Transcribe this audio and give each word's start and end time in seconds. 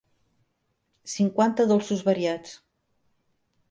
Cinquanta 1.13 1.69
dolços 1.75 2.05
variats. 2.11 2.59